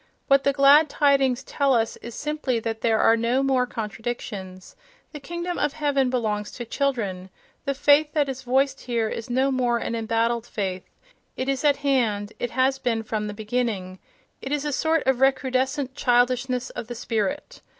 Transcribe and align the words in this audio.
What 0.27 0.43
the 0.43 0.51
"glad 0.51 0.89
tidings" 0.89 1.43
tell 1.43 1.75
us 1.75 1.95
is 1.97 2.15
simply 2.15 2.59
that 2.61 2.81
there 2.81 2.99
are 2.99 3.15
no 3.15 3.43
more 3.43 3.67
contradictions; 3.67 4.75
the 5.11 5.19
kingdom 5.19 5.59
of 5.59 5.73
heaven 5.73 6.09
belongs 6.09 6.49
to 6.53 6.65
children; 6.65 7.29
the 7.65 7.75
faith 7.75 8.11
that 8.13 8.27
is 8.27 8.41
voiced 8.41 8.81
here 8.85 9.07
is 9.07 9.29
no 9.29 9.51
more 9.51 9.77
an 9.77 9.93
embattled 9.93 10.47
faith—it 10.47 11.47
is 11.47 11.63
at 11.63 11.77
hand, 11.85 12.33
it 12.39 12.49
has 12.49 12.79
been 12.79 13.03
from 13.03 13.27
the 13.27 13.35
beginning, 13.35 13.99
it 14.41 14.51
is 14.51 14.65
a 14.65 14.73
sort 14.73 15.05
of 15.05 15.21
recrudescent 15.21 15.93
childishness 15.93 16.71
of 16.71 16.87
the 16.87 16.95
spirit. 16.95 17.61